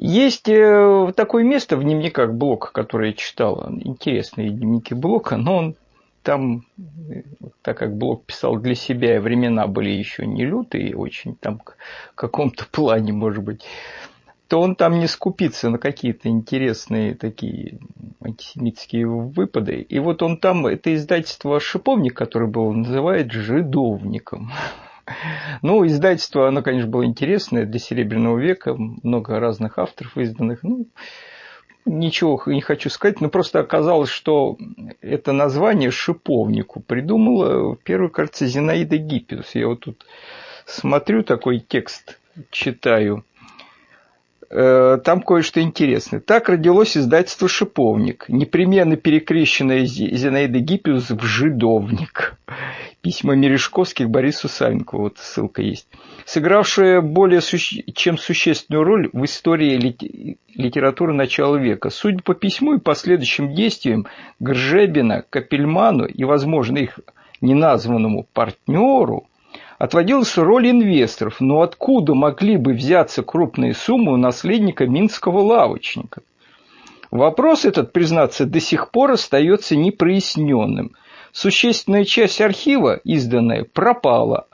Есть 0.00 0.48
э, 0.48 1.12
такое 1.16 1.42
место 1.42 1.76
в 1.76 1.82
дневниках 1.82 2.32
Блока, 2.32 2.70
которое 2.70 3.08
я 3.08 3.14
читал, 3.14 3.66
интересные 3.68 4.50
дневники 4.50 4.94
Блока, 4.94 5.36
но 5.36 5.56
он 5.56 5.74
там, 6.22 6.66
так 7.62 7.78
как 7.78 7.96
Блок 7.96 8.24
писал 8.24 8.58
для 8.58 8.76
себя, 8.76 9.16
и 9.16 9.18
времена 9.18 9.66
были 9.66 9.90
еще 9.90 10.24
не 10.24 10.44
лютые 10.44 10.94
очень, 10.94 11.34
там 11.34 11.60
в 12.12 12.14
каком-то 12.14 12.64
плане, 12.70 13.12
может 13.12 13.42
быть, 13.42 13.64
то 14.46 14.60
он 14.60 14.76
там 14.76 15.00
не 15.00 15.08
скупится 15.08 15.68
на 15.68 15.78
какие-то 15.78 16.28
интересные 16.28 17.16
такие 17.16 17.80
антисемитские 18.20 19.08
выпады. 19.08 19.80
И 19.80 19.98
вот 19.98 20.22
он 20.22 20.38
там, 20.38 20.68
это 20.68 20.94
издательство 20.94 21.58
«Шиповник», 21.58 22.14
которое 22.14 22.46
было, 22.46 22.70
называет 22.70 23.32
«жидовником». 23.32 24.52
Ну, 25.62 25.86
издательство, 25.86 26.48
оно, 26.48 26.62
конечно, 26.62 26.90
было 26.90 27.04
интересное 27.04 27.64
для 27.64 27.78
Серебряного 27.78 28.38
века, 28.38 28.74
много 28.76 29.40
разных 29.40 29.78
авторов 29.78 30.16
изданных. 30.16 30.62
Ну, 30.62 30.86
ничего 31.84 32.40
не 32.46 32.60
хочу 32.60 32.90
сказать, 32.90 33.20
но 33.20 33.28
просто 33.28 33.60
оказалось, 33.60 34.10
что 34.10 34.56
это 35.00 35.32
название 35.32 35.90
шиповнику 35.90 36.80
придумала 36.80 37.76
первый, 37.76 38.10
кажется, 38.10 38.46
Зинаида 38.46 38.96
Гиппиус. 38.98 39.54
Я 39.54 39.68
вот 39.68 39.80
тут 39.80 40.06
смотрю 40.66 41.22
такой 41.22 41.60
текст, 41.60 42.18
читаю. 42.50 43.24
Э, 44.50 44.98
там 45.04 45.20
кое-что 45.20 45.60
интересное. 45.60 46.20
Так 46.20 46.48
родилось 46.48 46.96
издательство 46.96 47.48
«Шиповник», 47.48 48.26
непременно 48.28 48.96
перекрещенное 48.96 49.84
Зинаида 49.84 50.60
Гиппиус 50.60 51.10
в 51.10 51.22
«Жидовник». 51.22 52.34
Письма 53.00 53.34
Мережковских 53.34 54.10
Борису 54.10 54.48
Савенкову, 54.48 55.04
вот 55.04 55.18
ссылка 55.18 55.62
есть. 55.62 55.88
Сыгравшая 56.24 57.00
более 57.00 57.40
суще... 57.40 57.84
чем 57.94 58.18
существенную 58.18 58.84
роль 58.84 59.10
в 59.12 59.24
истории 59.24 59.76
литературы 60.54 61.14
начала 61.14 61.56
века. 61.56 61.90
Судя 61.90 62.22
по 62.22 62.34
письму 62.34 62.74
и 62.74 62.80
последующим 62.80 63.54
действиям 63.54 64.06
Гржебина, 64.40 65.24
Капельману 65.30 66.06
и, 66.06 66.24
возможно, 66.24 66.78
их 66.78 66.98
неназванному 67.40 68.26
партнеру– 68.32 69.26
отводилась 69.78 70.36
роль 70.36 70.70
инвесторов, 70.70 71.40
но 71.40 71.62
откуда 71.62 72.14
могли 72.14 72.56
бы 72.56 72.74
взяться 72.74 73.22
крупные 73.22 73.74
суммы 73.74 74.12
у 74.12 74.16
наследника 74.16 74.86
минского 74.86 75.38
лавочника? 75.38 76.22
Вопрос 77.10 77.64
этот, 77.64 77.92
признаться, 77.92 78.44
до 78.44 78.60
сих 78.60 78.90
пор 78.90 79.12
остается 79.12 79.76
непроясненным. 79.76 80.94
Существенная 81.38 82.04
часть 82.04 82.40
архива, 82.40 82.96
изданная, 83.04 83.62
пропала. 83.62 84.48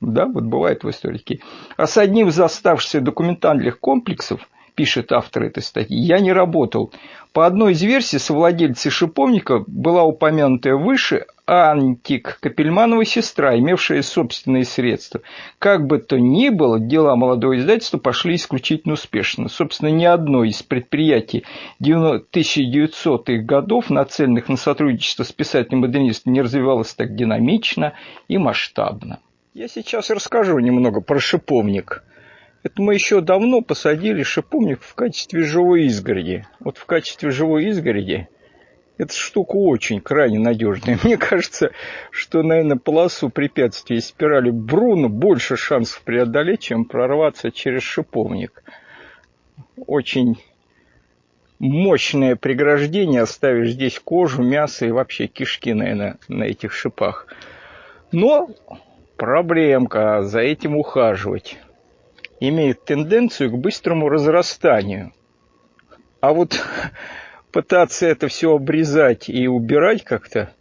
Да, 0.00 0.26
вот 0.26 0.44
бывает 0.44 0.84
в 0.84 0.90
историке. 0.90 1.40
А 1.76 1.88
с 1.88 1.98
одним 1.98 2.28
из 2.28 2.38
оставшихся 2.38 3.00
документальных 3.00 3.80
комплексов 3.80 4.48
пишет 4.74 5.12
автор 5.12 5.44
этой 5.44 5.62
статьи, 5.62 5.98
я 5.98 6.20
не 6.20 6.32
работал. 6.32 6.92
По 7.32 7.46
одной 7.46 7.72
из 7.72 7.82
версий, 7.82 8.18
совладельцей 8.18 8.90
шиповника 8.90 9.64
была 9.66 10.04
упомянутая 10.04 10.74
выше 10.74 11.24
Антик, 11.46 12.38
Капельманова 12.40 13.04
сестра, 13.04 13.58
имевшая 13.58 14.02
собственные 14.02 14.64
средства. 14.64 15.22
Как 15.58 15.86
бы 15.86 15.98
то 15.98 16.18
ни 16.18 16.50
было, 16.50 16.78
дела 16.78 17.16
молодого 17.16 17.58
издательства 17.58 17.98
пошли 17.98 18.36
исключительно 18.36 18.94
успешно. 18.94 19.48
Собственно, 19.48 19.88
ни 19.88 20.04
одно 20.04 20.44
из 20.44 20.62
предприятий 20.62 21.44
1900-х 21.80 23.42
годов, 23.44 23.90
нацеленных 23.90 24.48
на 24.48 24.56
сотрудничество 24.56 25.24
с 25.24 25.32
писателем-модернистом, 25.32 26.32
не 26.32 26.42
развивалось 26.42 26.94
так 26.94 27.14
динамично 27.14 27.94
и 28.28 28.38
масштабно. 28.38 29.18
Я 29.54 29.68
сейчас 29.68 30.10
расскажу 30.10 30.58
немного 30.58 31.00
про 31.00 31.18
шиповник. 31.18 32.02
Это 32.62 32.80
мы 32.80 32.94
еще 32.94 33.20
давно 33.20 33.60
посадили 33.60 34.22
шиповник 34.22 34.82
в 34.82 34.94
качестве 34.94 35.42
живой 35.42 35.86
изгороди. 35.86 36.46
Вот 36.60 36.78
в 36.78 36.86
качестве 36.86 37.30
живой 37.30 37.66
изгороди 37.66 38.28
эта 38.98 39.14
штука 39.14 39.56
очень 39.56 40.00
крайне 40.00 40.38
надежная. 40.38 40.98
Мне 41.02 41.16
кажется, 41.16 41.72
что, 42.10 42.42
наверное, 42.42 42.76
полосу 42.76 43.30
препятствий 43.30 44.00
спирали 44.00 44.50
Бруно 44.50 45.08
больше 45.08 45.56
шансов 45.56 46.02
преодолеть, 46.02 46.60
чем 46.60 46.84
прорваться 46.84 47.50
через 47.50 47.82
шиповник. 47.82 48.62
Очень 49.76 50.36
мощное 51.58 52.36
преграждение, 52.36 53.22
оставишь 53.22 53.70
здесь 53.70 53.98
кожу, 53.98 54.42
мясо 54.42 54.86
и 54.86 54.90
вообще 54.90 55.26
кишки, 55.26 55.72
наверное, 55.72 56.18
на 56.28 56.44
этих 56.44 56.72
шипах. 56.72 57.26
Но 58.12 58.50
проблемка, 59.16 60.22
за 60.22 60.40
этим 60.40 60.76
ухаживать 60.76 61.58
имеет 62.48 62.84
тенденцию 62.84 63.50
к 63.50 63.58
быстрому 63.58 64.08
разрастанию. 64.08 65.12
А 66.20 66.32
вот 66.32 66.60
пытаться 67.52 68.06
это 68.06 68.28
все 68.28 68.54
обрезать 68.54 69.28
и 69.28 69.46
убирать 69.46 70.04
как-то, 70.04 70.52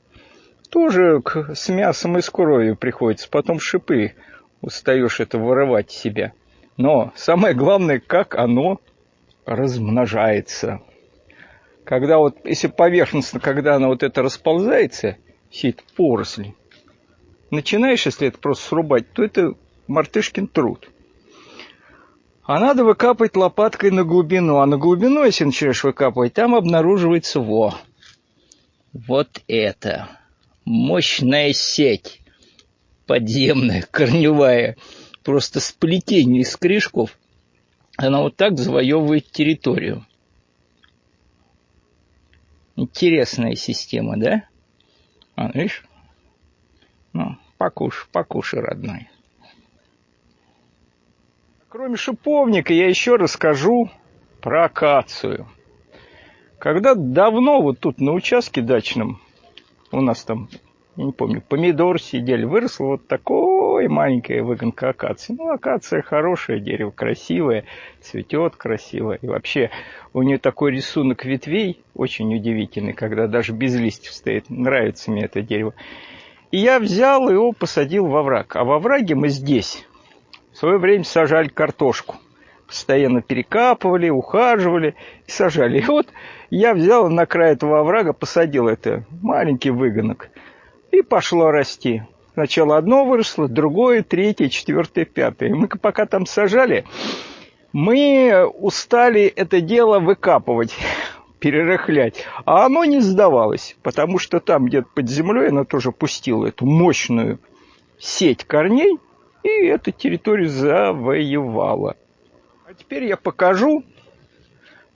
тоже 0.70 1.22
с 1.54 1.70
мясом 1.70 2.18
и 2.18 2.22
с 2.22 2.30
кровью 2.30 2.76
приходится. 2.76 3.30
Потом 3.30 3.60
шипы 3.60 4.14
устаешь 4.62 5.20
это 5.20 5.38
вырывать 5.38 5.92
себя. 5.92 6.34
Но 6.78 7.12
самое 7.16 7.54
главное, 7.54 8.00
как 8.00 8.36
оно 8.36 8.80
размножается. 9.46 10.82
Когда 11.84 12.20
вот, 12.20 12.38
если 12.46 12.68
поверхностно, 12.68 13.40
когда 13.40 13.76
оно 13.76 13.88
вот 13.88 14.04
это 14.04 14.22
расползается, 14.22 15.18
все 15.50 15.70
это 15.70 15.84
поросли, 15.96 16.56
начинаешь, 17.50 18.06
если 18.06 18.28
это 18.28 18.38
просто 18.38 18.68
срубать, 18.68 19.12
то 19.14 19.24
это 19.24 19.56
мартышкин 19.88 20.48
труд. 20.48 20.90
А 22.44 22.60
надо 22.60 22.84
выкапывать 22.84 23.36
лопаткой 23.36 23.92
на 23.92 24.04
глубину. 24.04 24.58
А 24.58 24.66
на 24.66 24.78
глубину, 24.78 25.24
если 25.24 25.46
начинаешь 25.46 25.84
выкапывать, 25.84 26.34
там 26.34 26.56
обнаруживается 26.56 27.40
во. 27.40 27.76
Вот 28.94 29.42
это. 29.48 30.10
Мощная 30.66 31.54
сеть. 31.54 32.22
Подземная, 33.06 33.84
корневая. 33.92 34.78
Просто 35.24 35.60
сплетение 35.60 36.42
из 36.42 36.56
корешков. 36.56 37.18
Она 37.98 38.22
вот 38.22 38.36
так 38.36 38.58
завоевывает 38.58 39.30
территорию. 39.32 40.06
Интересная 42.76 43.56
система, 43.56 44.18
да? 44.18 44.46
А, 45.36 45.52
видишь? 45.54 45.86
Ну, 47.14 47.38
покушай, 47.58 48.08
покушай, 48.12 48.62
родной. 48.62 49.10
Кроме 51.82 51.98
шиповника 51.98 52.74
я 52.74 52.88
еще 52.88 53.16
расскажу 53.16 53.90
про 54.40 54.66
акацию. 54.66 55.48
Когда 56.60 56.94
давно 56.94 57.60
вот 57.60 57.80
тут 57.80 58.00
на 58.00 58.12
участке 58.12 58.62
дачном, 58.62 59.20
у 59.92 60.00
нас 60.00 60.24
там, 60.24 60.48
я 60.96 61.06
не 61.06 61.12
помню, 61.12 61.42
помидор 61.42 62.00
сидели, 62.00 62.44
выросло 62.44 62.86
вот 62.86 63.08
такое 63.08 63.90
маленькое 63.90 64.44
выгонка 64.44 64.90
акации. 64.90 65.34
Ну, 65.34 65.50
акация 65.50 66.04
хорошее 66.04 66.60
дерево, 66.60 66.92
красивое, 66.92 67.66
цветет 68.00 68.58
красиво. 68.58 69.14
И 69.14 69.26
вообще 69.26 69.72
у 70.14 70.22
нее 70.22 70.38
такой 70.38 70.74
рисунок 70.74 71.26
ветвей 71.26 71.82
очень 71.96 72.32
удивительный, 72.36 72.94
когда 72.94 73.26
даже 73.26 73.54
без 73.54 73.76
листьев 73.76 74.14
стоит. 74.14 74.52
Нравится 74.52 75.10
мне 75.10 75.24
это 75.24 75.42
дерево. 75.42 75.74
И 76.52 76.58
я 76.58 76.80
взял 76.80 77.28
его, 77.28 77.54
посадил 77.54 78.06
во 78.06 78.22
враг. 78.22 78.56
А 78.56 78.66
во 78.66 78.78
враге 78.78 79.16
мы 79.16 79.30
здесь 79.30 79.84
свое 80.62 80.78
время 80.78 81.04
сажали 81.04 81.48
картошку. 81.48 82.18
Постоянно 82.68 83.24
перекапывали, 83.24 84.10
ухаживали 84.10 84.94
и 85.26 85.32
сажали. 85.32 85.80
И 85.80 85.86
вот 85.86 86.08
я 86.52 86.76
взял 86.76 87.10
на 87.10 87.26
край 87.26 87.54
этого 87.54 87.80
оврага, 87.80 88.14
посадил 88.14 88.68
это, 88.68 89.04
маленький 89.10 89.72
выгонок, 89.72 90.30
и 90.92 91.02
пошло 91.02 91.50
расти. 91.50 92.04
Сначала 92.34 92.78
одно 92.78 93.06
выросло, 93.06 93.48
другое, 93.48 94.04
третье, 94.04 94.50
четвертое, 94.50 95.06
пятое. 95.06 95.50
И 95.50 95.54
мы 95.54 95.68
пока 95.68 96.06
там 96.06 96.28
сажали, 96.28 96.86
мы 97.74 98.46
устали 98.46 99.24
это 99.24 99.62
дело 99.62 100.00
выкапывать, 100.00 100.76
перерыхлять. 101.40 102.28
А 102.46 102.68
оно 102.68 102.86
не 102.86 103.00
сдавалось, 103.00 103.76
потому 103.82 104.20
что 104.20 104.40
там 104.40 104.66
где-то 104.66 104.88
под 104.94 105.10
землей 105.10 105.50
оно 105.50 105.66
тоже 105.66 105.92
пустило 105.92 106.46
эту 106.46 106.68
мощную 106.68 107.40
сеть 107.98 108.44
корней– 108.44 109.00
и 109.44 109.66
эту 109.66 109.92
территорию 109.92 110.50
завоевала. 110.50 111.96
А 112.66 112.74
теперь 112.74 113.06
я 113.06 113.18
покажу, 113.18 113.84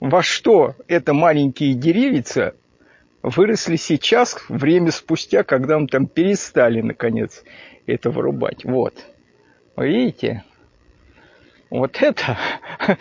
во 0.00 0.22
что 0.22 0.74
это 0.88 1.14
маленькие 1.14 1.74
деревица 1.74 2.54
выросли 3.22 3.76
сейчас, 3.76 4.36
время 4.48 4.90
спустя, 4.92 5.42
когда 5.42 5.78
мы 5.78 5.88
там 5.88 6.06
перестали, 6.06 6.80
наконец, 6.80 7.42
это 7.86 8.10
вырубать. 8.10 8.64
Вот. 8.64 8.94
Вы 9.74 9.88
видите? 9.88 10.44
Вот 11.70 12.00
это 12.00 12.38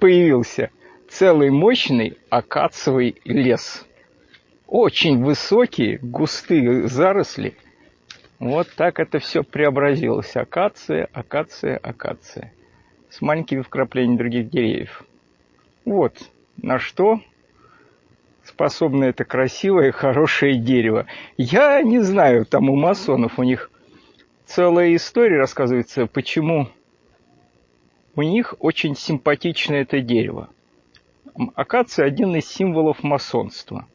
появился 0.00 0.70
целый 1.08 1.50
мощный 1.50 2.16
акациевый 2.30 3.16
лес. 3.24 3.84
Очень 4.66 5.22
высокие, 5.22 5.98
густые 5.98 6.88
заросли– 6.88 7.56
вот 8.38 8.68
так 8.76 9.00
это 9.00 9.18
все 9.18 9.42
преобразилось. 9.42 10.36
Акация, 10.36 11.08
акация, 11.12 11.76
акация. 11.76 12.52
С 13.08 13.20
маленькими 13.20 13.62
вкраплениями 13.62 14.18
других 14.18 14.50
деревьев. 14.50 15.04
Вот 15.84 16.18
на 16.56 16.78
что 16.78 17.20
способно 18.44 19.04
это 19.04 19.24
красивое, 19.24 19.92
хорошее 19.92 20.58
дерево. 20.58 21.06
Я 21.36 21.82
не 21.82 22.00
знаю, 22.00 22.44
там 22.44 22.68
у 22.68 22.76
масонов 22.76 23.38
у 23.38 23.42
них 23.42 23.70
целая 24.44 24.94
история 24.94 25.38
рассказывается, 25.38 26.06
почему 26.06 26.68
у 28.14 28.22
них 28.22 28.54
очень 28.60 28.96
симпатичное 28.96 29.82
это 29.82 30.00
дерево. 30.00 30.48
Акация– 31.54 32.06
один 32.06 32.34
из 32.36 32.46
символов 32.46 33.02
масонства. 33.02 33.86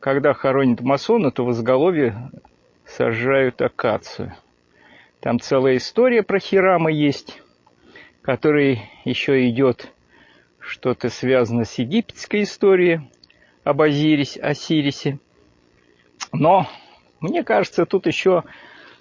Когда 0.00 0.32
хоронят 0.32 0.80
масона, 0.80 1.30
то 1.30 1.44
в 1.44 1.50
изголовье 1.50 2.30
сажают 2.88 3.60
акацию. 3.62 4.34
Там 5.20 5.40
целая 5.40 5.76
история 5.76 6.22
про 6.22 6.38
Хирама 6.38 6.90
есть, 6.90 7.40
который 8.22 8.82
еще 9.04 9.48
идет 9.48 9.92
что-то 10.58 11.08
связано 11.08 11.64
с 11.64 11.74
египетской 11.78 12.42
историей 12.42 13.00
об 13.64 13.82
Азирисе, 13.82 14.40
Осирисе. 14.40 15.18
Но 16.32 16.66
мне 17.20 17.42
кажется, 17.42 17.86
тут 17.86 18.06
еще 18.06 18.44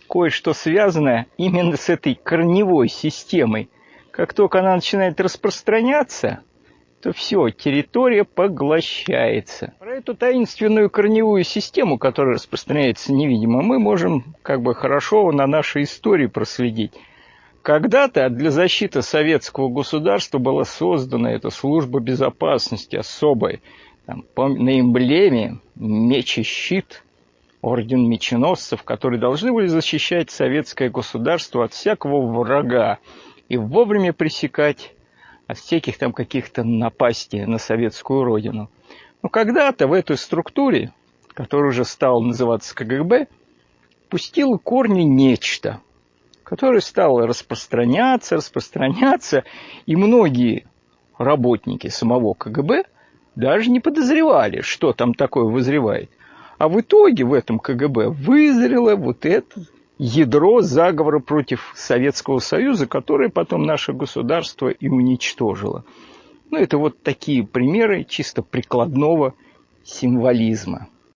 кое-что 0.10 0.54
связанное 0.54 1.28
именно 1.38 1.78
с 1.78 1.90
этой 1.90 2.16
корневой 2.16 2.88
системой. 2.88 3.70
Как 4.12 4.34
только 4.34 4.60
она 4.60 4.76
начинает 4.76 5.20
распространяться, 5.20 6.42
то 7.08 7.14
все, 7.14 7.50
территория 7.52 8.26
поглощается. 8.26 9.74
Про 9.80 9.96
эту 9.96 10.14
таинственную 10.14 10.90
корневую 10.90 11.46
систему, 11.46 11.98
которая 11.98 12.34
распространяется 12.34 13.14
невидимо, 13.14 13.62
мы 13.62 13.80
можем 13.80 14.36
как 14.42 14.62
бы 14.62 14.76
хорошо 14.76 15.32
на 15.32 15.48
нашей 15.48 15.84
истории 15.84 16.26
проследить. 16.26 16.92
Когда-то 17.62 18.30
для 18.30 18.52
защиты 18.52 19.04
советского 19.04 19.70
государства 19.70 20.38
была 20.38 20.66
создана 20.66 21.32
эта 21.32 21.50
служба 21.50 22.02
безопасности 22.02 22.98
особая. 22.98 23.62
Там, 24.06 24.26
на 24.36 24.78
эмблеме 24.78 25.60
меч 25.76 26.40
и 26.40 26.44
щит, 26.44 27.06
орден 27.62 28.10
меченосцев, 28.10 28.84
которые 28.84 29.22
должны 29.22 29.54
были 29.54 29.68
защищать 29.68 30.30
советское 30.30 30.90
государство 30.90 31.64
от 31.64 31.72
всякого 31.72 32.30
врага 32.30 32.98
и 33.48 33.56
вовремя 33.56 34.12
пресекать 34.12 34.92
от 35.48 35.58
всяких 35.58 35.98
там 35.98 36.14
каких-то 36.14 36.64
напастей 36.64 37.46
на 37.46 37.58
советскую 37.58 38.24
родину. 38.24 38.70
Но 39.24 39.30
когда-то 39.30 39.88
в 39.88 39.94
этой 39.94 40.18
структуре, 40.18 40.94
которая 41.34 41.70
уже 41.70 41.86
стала 41.86 42.20
называться 42.22 42.76
КГБ, 42.76 43.28
пустило 44.10 44.58
корни 44.58 45.02
нечто– 45.02 45.82
который 46.48 46.82
стал 46.82 47.26
распространяться, 47.26 48.38
распространяться, 48.38 49.44
и 49.86 49.98
многие 49.98 50.66
работники 51.18 51.88
самого 51.88 52.36
КГБ 52.36 52.86
даже 53.36 53.70
не 53.70 53.82
подозревали, 53.82 54.62
что 54.62 54.94
там 54.94 55.14
такое 55.14 55.44
вызревает. 55.44 56.10
А 56.58 56.70
в 56.70 56.80
итоге 56.80 57.26
в 57.26 57.34
этом 57.34 57.60
КГБ 57.60 58.12
вызрело 58.12 58.96
вот 58.96 59.26
это 59.26 59.60
ядро 59.98 60.62
заговора 60.62 61.20
против 61.20 61.74
Советского 61.76 62.40
Союза, 62.40 62.88
которое 62.88 63.30
потом 63.30 63.64
наше 63.64 63.94
государство 63.94 64.70
и 64.70 64.88
уничтожило. 64.88 65.84
Ну, 66.50 66.58
это 66.58 66.78
вот 66.78 67.02
такие 67.02 67.46
примеры 67.46 68.04
чисто 68.04 68.42
прикладного 68.42 69.34
символизма. 69.84 70.88